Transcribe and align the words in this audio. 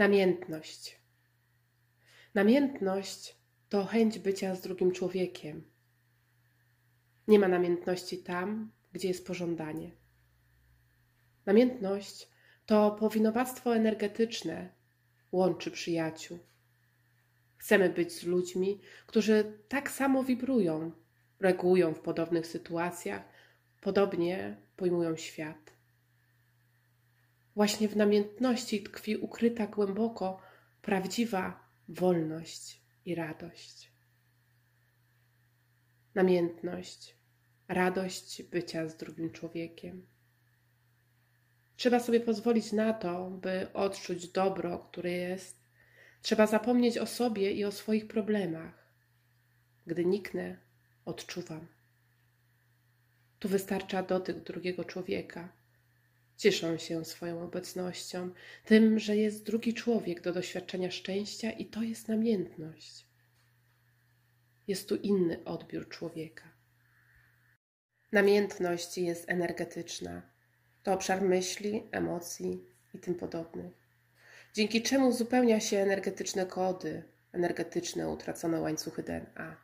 Namiętność. 0.00 1.00
Namiętność 2.34 3.36
to 3.68 3.84
chęć 3.84 4.18
bycia 4.18 4.54
z 4.54 4.60
drugim 4.60 4.92
człowiekiem. 4.92 5.62
Nie 7.28 7.38
ma 7.38 7.48
namiętności 7.48 8.18
tam, 8.18 8.72
gdzie 8.92 9.08
jest 9.08 9.26
pożądanie. 9.26 9.90
Namiętność 11.46 12.28
to 12.66 12.90
powinowactwo 12.90 13.76
energetyczne, 13.76 14.68
łączy 15.32 15.70
przyjaciół. 15.70 16.38
Chcemy 17.56 17.90
być 17.90 18.12
z 18.12 18.24
ludźmi, 18.24 18.80
którzy 19.06 19.58
tak 19.68 19.90
samo 19.90 20.24
wibrują, 20.24 20.92
reagują 21.40 21.94
w 21.94 22.00
podobnych 22.00 22.46
sytuacjach, 22.46 23.22
podobnie 23.80 24.56
pojmują 24.76 25.16
świat. 25.16 25.79
Właśnie 27.56 27.88
w 27.88 27.96
namiętności 27.96 28.82
tkwi 28.82 29.16
ukryta 29.16 29.66
głęboko 29.66 30.40
prawdziwa 30.82 31.68
wolność 31.88 32.82
i 33.04 33.14
radość. 33.14 33.92
Namiętność, 36.14 37.16
radość 37.68 38.42
bycia 38.42 38.88
z 38.88 38.96
drugim 38.96 39.30
człowiekiem. 39.30 40.06
Trzeba 41.76 42.00
sobie 42.00 42.20
pozwolić 42.20 42.72
na 42.72 42.92
to, 42.92 43.30
by 43.30 43.72
odczuć 43.72 44.28
dobro, 44.28 44.78
które 44.78 45.10
jest. 45.10 45.60
Trzeba 46.22 46.46
zapomnieć 46.46 46.98
o 46.98 47.06
sobie 47.06 47.52
i 47.52 47.64
o 47.64 47.72
swoich 47.72 48.08
problemach. 48.08 48.92
Gdy 49.86 50.04
niknę, 50.04 50.56
odczuwam. 51.04 51.66
Tu 53.38 53.48
wystarcza 53.48 54.02
dotyk 54.02 54.36
drugiego 54.40 54.84
człowieka 54.84 55.59
Cieszą 56.40 56.78
się 56.78 57.04
swoją 57.04 57.42
obecnością, 57.42 58.30
tym, 58.64 58.98
że 58.98 59.16
jest 59.16 59.44
drugi 59.44 59.74
człowiek 59.74 60.20
do 60.20 60.32
doświadczenia 60.32 60.90
szczęścia 60.90 61.50
i 61.50 61.66
to 61.66 61.82
jest 61.82 62.08
namiętność. 62.08 63.06
Jest 64.68 64.88
tu 64.88 64.96
inny 64.96 65.44
odbiór 65.44 65.88
człowieka. 65.88 66.44
Namiętność 68.12 68.98
jest 68.98 69.30
energetyczna. 69.30 70.22
To 70.82 70.92
obszar 70.92 71.22
myśli, 71.22 71.88
emocji 71.92 72.64
i 72.94 72.98
tym 72.98 73.14
podobnych. 73.14 73.72
Dzięki 74.54 74.82
czemu 74.82 75.08
uzupełnia 75.08 75.60
się 75.60 75.78
energetyczne 75.78 76.46
kody, 76.46 77.02
energetyczne 77.32 78.08
utracone 78.08 78.60
łańcuchy 78.60 79.02
DNA. 79.02 79.56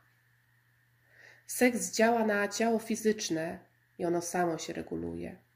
Seks 1.47 1.91
działa 1.91 2.25
na 2.25 2.47
ciało 2.47 2.79
fizyczne 2.79 3.59
i 3.97 4.05
ono 4.05 4.21
samo 4.21 4.57
się 4.57 4.73
reguluje. 4.73 5.46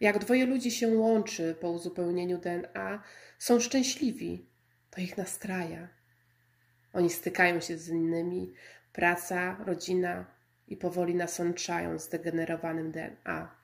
Jak 0.00 0.18
dwoje 0.18 0.46
ludzi 0.46 0.70
się 0.70 0.88
łączy 0.88 1.56
po 1.60 1.70
uzupełnieniu 1.70 2.38
DNA, 2.38 3.02
są 3.38 3.60
szczęśliwi, 3.60 4.46
to 4.90 5.00
ich 5.00 5.16
nastraja. 5.16 5.88
Oni 6.92 7.10
stykają 7.10 7.60
się 7.60 7.78
z 7.78 7.88
innymi, 7.88 8.52
praca, 8.92 9.56
rodzina 9.66 10.26
i 10.68 10.76
powoli 10.76 11.14
nasączają 11.14 11.98
zdegenerowanym 11.98 12.92
DNA. 12.92 13.54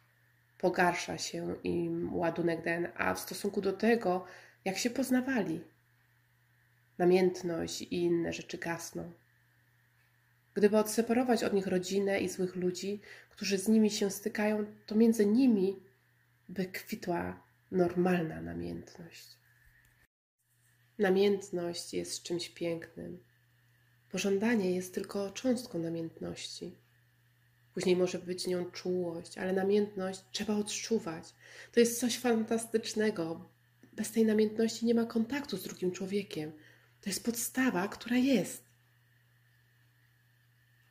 Pogarsza 0.58 1.18
się 1.18 1.56
im 1.64 2.16
ładunek 2.16 2.64
DNA 2.64 3.14
w 3.14 3.20
stosunku 3.20 3.60
do 3.60 3.72
tego, 3.72 4.24
jak 4.64 4.78
się 4.78 4.90
poznawali. 4.90 5.60
Namiętność 6.98 7.82
i 7.82 8.02
inne 8.02 8.32
rzeczy 8.32 8.58
gasną. 8.58 9.12
Gdyby 10.54 10.78
odseparować 10.78 11.44
od 11.44 11.52
nich 11.52 11.66
rodzinę 11.66 12.20
i 12.20 12.28
złych 12.28 12.56
ludzi, 12.56 13.00
którzy 13.30 13.58
z 13.58 13.68
nimi 13.68 13.90
się 13.90 14.10
stykają, 14.10 14.66
to 14.86 14.94
między 14.94 15.26
nimi 15.26 15.85
by 16.48 16.66
kwitła 16.66 17.42
normalna 17.70 18.40
namiętność. 18.40 19.28
Namiętność 20.98 21.94
jest 21.94 22.22
czymś 22.22 22.48
pięknym. 22.48 23.24
Pożądanie 24.10 24.74
jest 24.74 24.94
tylko 24.94 25.30
cząstką 25.30 25.78
namiętności. 25.78 26.74
Później 27.74 27.96
może 27.96 28.18
być 28.18 28.46
nią 28.46 28.70
czułość, 28.70 29.38
ale 29.38 29.52
namiętność 29.52 30.20
trzeba 30.32 30.56
odczuwać. 30.56 31.34
To 31.72 31.80
jest 31.80 32.00
coś 32.00 32.18
fantastycznego. 32.18 33.50
Bez 33.92 34.12
tej 34.12 34.24
namiętności 34.24 34.86
nie 34.86 34.94
ma 34.94 35.04
kontaktu 35.04 35.56
z 35.56 35.62
drugim 35.62 35.92
człowiekiem. 35.92 36.52
To 37.00 37.10
jest 37.10 37.24
podstawa, 37.24 37.88
która 37.88 38.16
jest. 38.16 38.64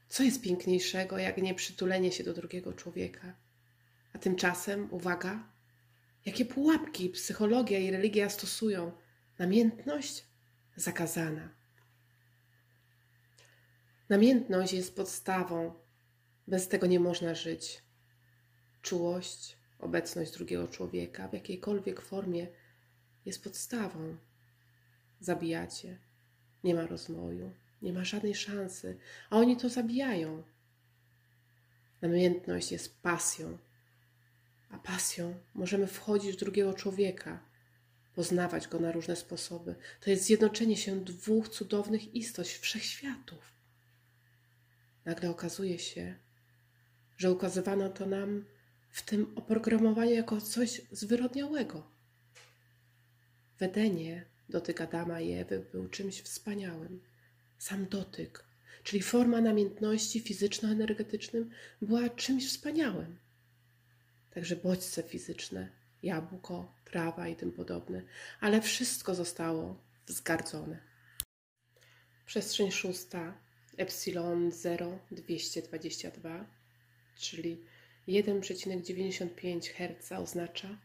Co 0.09 0.23
jest 0.23 0.41
piękniejszego, 0.41 1.17
jak 1.17 1.37
nie 1.37 1.55
przytulenie 1.55 2.11
się 2.11 2.23
do 2.23 2.33
drugiego 2.33 2.73
człowieka? 2.73 3.44
A 4.15 4.17
tymczasem, 4.17 4.87
uwaga, 4.91 5.43
jakie 6.25 6.45
pułapki 6.45 7.09
psychologia 7.09 7.79
i 7.79 7.91
religia 7.91 8.29
stosują? 8.29 8.91
Namiętność 9.39 10.25
zakazana. 10.75 11.49
Namiętność 14.09 14.73
jest 14.73 14.95
podstawą, 14.95 15.73
bez 16.47 16.67
tego 16.67 16.87
nie 16.87 16.99
można 16.99 17.35
żyć. 17.35 17.83
Czułość, 18.81 19.57
obecność 19.79 20.31
drugiego 20.31 20.67
człowieka 20.67 21.27
w 21.27 21.33
jakiejkolwiek 21.33 22.01
formie 22.01 22.47
jest 23.25 23.43
podstawą. 23.43 24.17
Zabijacie, 25.19 25.99
nie 26.63 26.75
ma 26.75 26.87
rozwoju, 26.87 27.53
nie 27.81 27.93
ma 27.93 28.05
żadnej 28.05 28.35
szansy, 28.35 28.97
a 29.29 29.37
oni 29.37 29.57
to 29.57 29.69
zabijają. 29.69 30.43
Namiętność 32.01 32.71
jest 32.71 33.01
pasją, 33.01 33.57
a 34.75 34.77
pasją 34.77 35.35
możemy 35.53 35.87
wchodzić 35.87 36.35
w 36.35 36.39
drugiego 36.39 36.73
człowieka, 36.73 37.43
poznawać 38.15 38.67
go 38.67 38.79
na 38.79 38.91
różne 38.91 39.15
sposoby. 39.15 39.75
To 40.01 40.09
jest 40.09 40.23
zjednoczenie 40.23 40.77
się 40.77 41.03
dwóch 41.03 41.49
cudownych 41.49 42.15
istot 42.15 42.47
wszechświatów. 42.47 43.53
Nagle 45.05 45.29
okazuje 45.29 45.79
się, 45.79 46.15
że 47.17 47.31
ukazywano 47.31 47.89
to 47.89 48.05
nam 48.05 48.45
w 48.89 49.01
tym 49.01 49.33
oprogramowaniu 49.35 50.11
jako 50.11 50.41
coś 50.41 50.81
zwyrodniałego. 50.91 51.91
W 53.57 53.61
Edenie 53.63 54.25
dotyk 54.49 54.81
Adama 54.81 55.21
i 55.21 55.31
Ewy 55.31 55.65
był 55.71 55.87
czymś 55.87 56.21
wspaniałym. 56.21 57.01
Sam 57.57 57.85
dotyk, 57.85 58.45
czyli 58.83 59.01
forma 59.01 59.41
namiętności 59.41 60.19
fizyczno-energetycznym, 60.19 61.49
była 61.81 62.09
czymś 62.09 62.47
wspaniałym 62.47 63.24
także 64.35 64.56
bodźce 64.56 65.03
fizyczne, 65.03 65.69
jabłko, 66.03 66.73
trawa 66.85 67.28
i 67.28 67.35
tym 67.35 67.51
podobne, 67.51 68.01
ale 68.40 68.62
wszystko 68.62 69.16
zostało 69.16 69.84
wzgardzone. 70.07 70.79
Przestrzeń 72.25 72.72
szósta, 72.72 73.38
epsilon 73.78 74.51
0,222, 74.51 76.46
czyli 77.18 77.66
1,95 78.07 79.68
Hz 79.69 80.12
oznacza, 80.12 80.78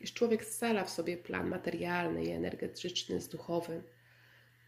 iż 0.00 0.12
człowiek 0.12 0.44
scala 0.44 0.84
w 0.84 0.90
sobie 0.90 1.16
plan 1.16 1.48
materialny 1.48 2.24
i 2.24 2.30
energetyczny 2.30 3.20
z 3.20 3.28
duchowym, 3.28 3.82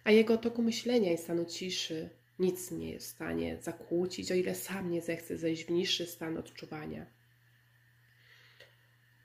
a 0.04 0.10
jego 0.10 0.38
toku 0.38 0.62
myślenia 0.62 1.12
i 1.12 1.18
stanu 1.18 1.44
ciszy 1.44 2.10
nic 2.38 2.70
nie 2.70 2.90
jest 2.90 3.06
w 3.06 3.10
stanie 3.10 3.58
zakłócić, 3.62 4.32
o 4.32 4.34
ile 4.34 4.54
sam 4.54 4.90
nie 4.90 5.02
zechce 5.02 5.36
zejść 5.36 5.64
w 5.64 5.70
niższy 5.70 6.06
stan 6.06 6.36
odczuwania. 6.36 7.13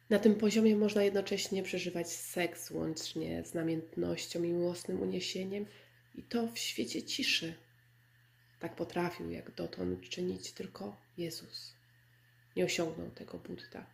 Na 0.10 0.20
tym 0.20 0.36
poziomie 0.36 0.76
można 0.76 1.04
jednocześnie 1.04 1.64
przeżywać 1.64 2.12
seks 2.12 2.72
łącznie 2.72 3.46
z 3.46 3.54
namiętnością 3.54 4.44
i 4.44 4.48
miłosnym 4.48 5.02
uniesieniem 5.02 5.66
i 6.16 6.24
to 6.24 6.48
w 6.48 6.58
świecie 6.58 7.04
ciszy. 7.04 7.54
Tak 8.60 8.76
potrafił 8.76 9.32
jak 9.32 9.52
dotąd 9.52 10.10
czynić 10.10 10.52
tylko 10.52 10.96
Jezus. 11.18 11.74
Nie 12.56 12.66
osiągnął 12.66 13.12
tego 13.12 13.38
Buddha. 13.38 13.86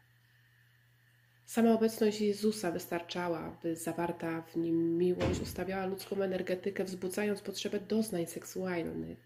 Sama 1.45 1.73
obecność 1.73 2.21
Jezusa 2.21 2.71
wystarczała, 2.71 3.59
by 3.63 3.75
zawarta 3.75 4.41
w 4.41 4.55
nim 4.55 4.97
miłość 4.97 5.39
ustawiała 5.39 5.85
ludzką 5.85 6.21
energetykę, 6.21 6.83
wzbudzając 6.83 7.41
potrzebę 7.41 7.79
doznań 7.79 8.25
seksualnych, 8.25 9.17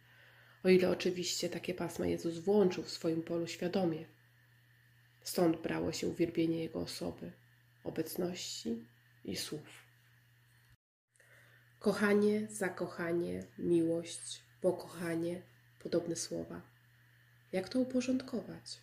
o 0.63 0.69
ile 0.69 0.89
oczywiście 0.89 1.49
takie 1.49 1.73
pasma 1.73 2.07
Jezus 2.07 2.39
włączył 2.39 2.83
w 2.83 2.89
swoim 2.89 3.21
polu 3.21 3.47
świadomie. 3.47 4.18
Stąd 5.23 5.61
brało 5.61 5.91
się 5.91 6.07
uwielbienie 6.07 6.63
Jego 6.63 6.79
osoby, 6.79 7.31
obecności 7.83 8.87
i 9.23 9.35
słów. 9.35 9.89
Kochanie, 11.79 12.47
zakochanie, 12.49 13.47
miłość, 13.57 14.43
pokochanie, 14.61 15.41
podobne 15.79 16.15
słowa. 16.15 16.61
Jak 17.51 17.69
to 17.69 17.79
uporządkować? 17.79 18.81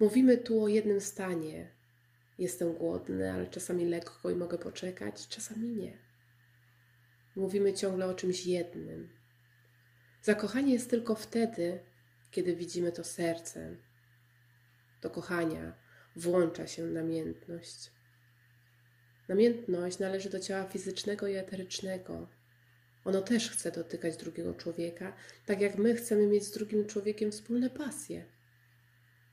Mówimy 0.00 0.38
tu 0.38 0.64
o 0.64 0.68
jednym 0.68 1.00
stanie. 1.00 1.70
Jestem 2.38 2.74
głodny, 2.74 3.32
ale 3.32 3.46
czasami 3.46 3.84
lekko 3.86 4.30
i 4.30 4.34
mogę 4.34 4.58
poczekać, 4.58 5.28
czasami 5.28 5.70
nie. 5.70 5.98
Mówimy 7.36 7.74
ciągle 7.74 8.06
o 8.06 8.14
czymś 8.14 8.46
jednym. 8.46 9.08
Zakochanie 10.22 10.72
jest 10.72 10.90
tylko 10.90 11.14
wtedy, 11.14 11.80
kiedy 12.30 12.56
widzimy 12.56 12.92
to 12.92 13.04
sercem, 13.04 13.82
do 15.02 15.10
kochania 15.10 15.72
włącza 16.16 16.66
się 16.66 16.86
namiętność. 16.86 17.90
Namiętność 19.28 19.98
należy 19.98 20.30
do 20.30 20.40
ciała 20.40 20.64
fizycznego 20.64 21.26
i 21.26 21.34
eterycznego. 21.34 22.28
Ono 23.04 23.22
też 23.22 23.50
chce 23.50 23.72
dotykać 23.72 24.16
drugiego 24.16 24.54
człowieka, 24.54 25.16
tak 25.46 25.60
jak 25.60 25.78
my 25.78 25.94
chcemy 25.94 26.26
mieć 26.26 26.44
z 26.44 26.50
drugim 26.50 26.86
człowiekiem 26.86 27.32
wspólne 27.32 27.70
pasje. 27.70 28.24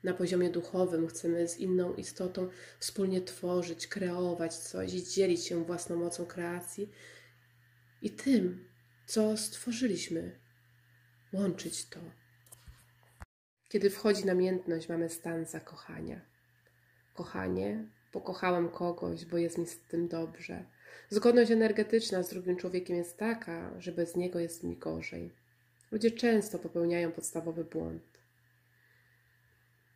Na 0.02 0.14
poziomie 0.14 0.50
duchowym 0.50 1.06
chcemy 1.06 1.48
z 1.48 1.58
inną 1.58 1.94
istotą 1.94 2.48
wspólnie 2.78 3.20
tworzyć, 3.20 3.86
kreować 3.86 4.54
coś 4.54 4.94
i 4.94 5.04
dzielić 5.04 5.44
się 5.44 5.64
własną 5.64 5.96
mocą 5.96 6.26
kreacji 6.26 6.90
i 8.02 8.10
tym, 8.10 8.68
co 9.06 9.36
stworzyliśmy, 9.36 10.40
łączyć 11.32 11.88
to. 11.88 12.00
Kiedy 13.68 13.90
wchodzi 13.90 14.26
namiętność, 14.26 14.88
mamy 14.88 15.08
stan 15.08 15.46
zakochania. 15.46 16.20
Kochanie, 17.14 17.84
pokochałem 18.12 18.68
kogoś, 18.68 19.24
bo 19.24 19.38
jest 19.38 19.58
mi 19.58 19.66
z 19.66 19.80
tym 19.80 20.08
dobrze. 20.08 20.64
Zgodność 21.10 21.50
energetyczna 21.50 22.22
z 22.22 22.30
drugim 22.30 22.56
człowiekiem 22.56 22.96
jest 22.96 23.16
taka, 23.16 23.80
że 23.80 23.92
bez 23.92 24.16
niego 24.16 24.38
jest 24.38 24.64
mi 24.64 24.76
gorzej. 24.76 25.32
Ludzie 25.90 26.10
często 26.10 26.58
popełniają 26.58 27.12
podstawowy 27.12 27.64
błąd. 27.64 28.02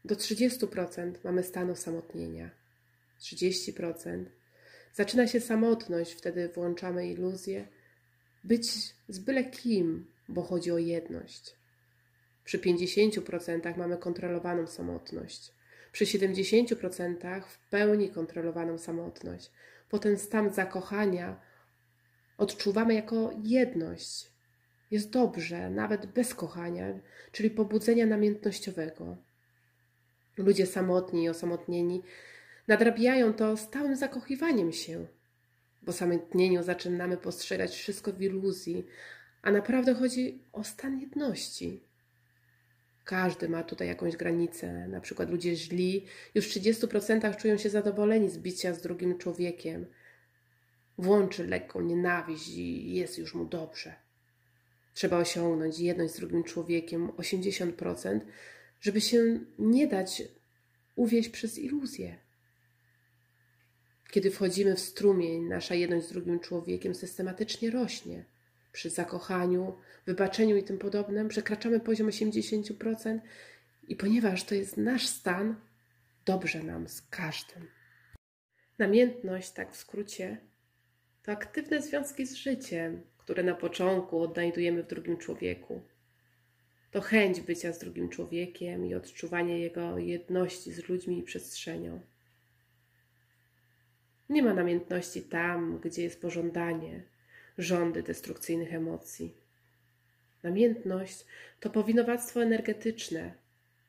Do 0.04 0.14
30% 0.14 1.12
mamy 1.24 1.42
stan 1.42 1.70
osamotnienia. 1.70 2.50
30% 3.20 4.24
zaczyna 4.94 5.26
się 5.26 5.40
samotność, 5.40 6.12
wtedy 6.12 6.48
włączamy 6.48 7.08
iluzję 7.08 7.68
być 8.44 8.94
z 9.08 9.18
byle 9.18 9.44
kim, 9.44 10.06
bo 10.28 10.42
chodzi 10.42 10.70
o 10.70 10.78
jedność. 10.78 11.61
Przy 12.44 12.58
50% 12.58 13.76
mamy 13.76 13.96
kontrolowaną 13.96 14.66
samotność. 14.66 15.52
Przy 15.92 16.04
70% 16.04 17.42
w 17.42 17.58
pełni 17.58 18.10
kontrolowaną 18.10 18.78
samotność. 18.78 19.50
Potem 19.88 20.18
stan 20.18 20.50
zakochania 20.50 21.40
odczuwamy 22.38 22.94
jako 22.94 23.30
jedność. 23.42 24.32
Jest 24.90 25.10
dobrze, 25.10 25.70
nawet 25.70 26.06
bez 26.06 26.34
kochania, 26.34 26.98
czyli 27.32 27.50
pobudzenia 27.50 28.06
namiętnościowego. 28.06 29.16
Ludzie 30.36 30.66
samotni 30.66 31.24
i 31.24 31.28
osamotnieni 31.28 32.02
nadrabiają 32.68 33.34
to 33.34 33.56
stałym 33.56 33.96
zakochiwaniem 33.96 34.72
się. 34.72 35.06
W 35.82 35.92
samotnieniu 35.92 36.62
zaczynamy 36.62 37.16
postrzegać 37.16 37.76
wszystko 37.76 38.12
w 38.12 38.22
iluzji, 38.22 38.86
a 39.42 39.50
naprawdę 39.50 39.94
chodzi 39.94 40.42
o 40.52 40.64
stan 40.64 41.00
jedności. 41.00 41.80
Każdy 43.04 43.48
ma 43.48 43.62
tutaj 43.62 43.88
jakąś 43.88 44.16
granicę. 44.16 44.88
Na 44.88 45.00
przykład 45.00 45.30
ludzie 45.30 45.56
źli 45.56 46.06
już 46.34 46.46
w 46.46 46.50
30% 46.50 47.36
czują 47.36 47.58
się 47.58 47.70
zadowoleni 47.70 48.30
z 48.30 48.38
bicia 48.38 48.74
z 48.74 48.82
drugim 48.82 49.18
człowiekiem. 49.18 49.86
Włączy 50.98 51.46
lekką 51.46 51.80
nienawiść 51.80 52.48
i 52.48 52.94
jest 52.94 53.18
już 53.18 53.34
mu 53.34 53.44
dobrze. 53.44 53.94
Trzeba 54.94 55.18
osiągnąć 55.18 55.78
jedność 55.78 56.14
z 56.14 56.16
drugim 56.16 56.44
człowiekiem 56.44 57.08
80%, 57.08 58.20
żeby 58.80 59.00
się 59.00 59.40
nie 59.58 59.86
dać 59.86 60.22
uwieść 60.96 61.28
przez 61.28 61.58
iluzję. 61.58 62.18
Kiedy 64.10 64.30
wchodzimy 64.30 64.74
w 64.74 64.80
strumień, 64.80 65.42
nasza 65.42 65.74
jedność 65.74 66.06
z 66.06 66.12
drugim 66.12 66.40
człowiekiem 66.40 66.94
systematycznie 66.94 67.70
rośnie. 67.70 68.24
Przy 68.72 68.90
zakochaniu, 68.90 69.78
wybaczeniu 70.06 70.56
i 70.56 70.62
tym 70.62 70.78
podobnym 70.78 71.28
przekraczamy 71.28 71.80
poziom 71.80 72.08
80% 72.08 73.18
i 73.88 73.96
ponieważ 73.96 74.44
to 74.44 74.54
jest 74.54 74.76
nasz 74.76 75.06
stan, 75.06 75.56
dobrze 76.24 76.62
nam 76.62 76.88
z 76.88 77.02
każdym. 77.02 77.68
Namiętność, 78.78 79.50
tak 79.50 79.72
w 79.72 79.76
skrócie, 79.76 80.36
to 81.22 81.32
aktywne 81.32 81.82
związki 81.82 82.26
z 82.26 82.34
życiem, 82.34 83.02
które 83.18 83.42
na 83.42 83.54
początku 83.54 84.20
odnajdujemy 84.20 84.82
w 84.82 84.86
drugim 84.86 85.16
człowieku. 85.16 85.82
To 86.90 87.00
chęć 87.00 87.40
bycia 87.40 87.72
z 87.72 87.78
drugim 87.78 88.08
człowiekiem 88.08 88.86
i 88.86 88.94
odczuwanie 88.94 89.58
jego 89.58 89.98
jedności 89.98 90.72
z 90.72 90.88
ludźmi 90.88 91.18
i 91.18 91.22
przestrzenią. 91.22 92.00
Nie 94.28 94.42
ma 94.42 94.54
namiętności 94.54 95.22
tam, 95.22 95.78
gdzie 95.78 96.02
jest 96.02 96.22
pożądanie, 96.22 97.02
rządy 97.58 98.02
destrukcyjnych 98.02 98.74
emocji. 98.74 99.34
Namiętność 100.42 101.24
to 101.60 101.70
powinowactwo 101.70 102.42
energetyczne, 102.42 103.32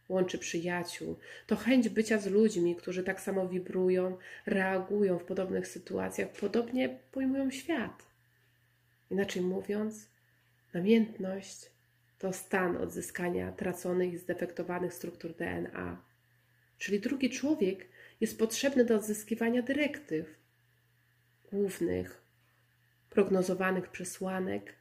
łączy 0.10 0.38
przyjaciół, 0.38 1.16
to 1.48 1.56
chęć 1.56 1.90
bycia 1.90 2.20
z 2.20 2.28
ludźmi, 2.28 2.76
którzy 2.76 3.04
tak 3.04 3.22
samo 3.22 3.48
wibrują, 3.48 4.18
reagują 4.46 5.20
w 5.20 5.24
podobnych 5.24 5.68
sytuacjach, 5.68 6.30
podobnie 6.30 7.00
pojmują 7.12 7.52
świat. 7.52 8.04
Inaczej 9.12 9.42
mówiąc, 9.42 10.08
namiętność 10.74 11.70
to 12.20 12.34
stan 12.34 12.78
odzyskania 12.78 13.52
traconych 13.52 14.14
i 14.14 14.18
zdefektowanych 14.18 14.94
struktur 14.94 15.34
DNA. 15.34 16.02
Czyli 16.78 17.00
drugi 17.00 17.30
człowiek 17.30 17.86
jest 18.22 18.40
potrzebny 18.40 18.86
do 18.86 18.96
odzyskiwania 18.96 19.62
dyrektyw 19.62 20.36
głównych, 21.52 22.23
prognozowanych 23.14 23.90
przesłanek 23.90 24.74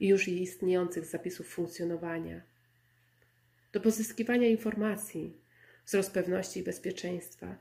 i 0.00 0.08
już 0.08 0.28
istniejących 0.28 1.04
zapisów 1.04 1.48
funkcjonowania, 1.48 2.42
do 3.72 3.80
pozyskiwania 3.80 4.48
informacji, 4.48 5.36
wzrost 5.86 6.12
pewności 6.12 6.60
i 6.60 6.62
bezpieczeństwa, 6.62 7.56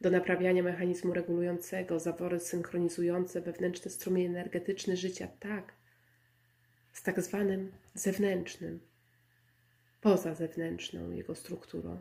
do 0.00 0.10
naprawiania 0.10 0.62
mechanizmu 0.62 1.14
regulującego, 1.14 2.00
zawory 2.00 2.40
synchronizujące 2.40 3.40
wewnętrzny 3.40 3.90
strumień 3.90 4.26
energetyczny 4.26 4.96
życia 4.96 5.28
tak, 5.40 5.72
z 6.92 7.02
tak 7.02 7.22
zwanym 7.22 7.72
zewnętrznym, 7.94 8.80
poza 10.00 10.34
zewnętrzną 10.34 11.10
jego 11.10 11.34
strukturą. 11.34 12.00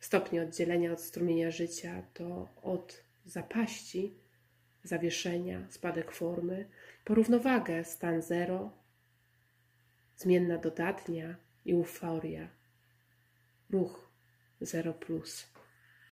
Stopnie 0.00 0.42
oddzielenia 0.42 0.92
od 0.92 1.00
strumienia 1.00 1.50
życia 1.50 2.02
to 2.14 2.48
od 2.62 3.02
zapaści, 3.24 4.14
zawieszenia, 4.86 5.66
spadek 5.70 6.12
formy, 6.12 6.68
porównowagę 7.04 7.84
stan 7.84 8.22
zero, 8.22 8.70
zmienna 10.16 10.58
dodatnia 10.58 11.36
i 11.64 11.72
euforia, 11.72 12.48
ruch 13.70 14.10
zero 14.60 14.94
plus. 14.94 15.55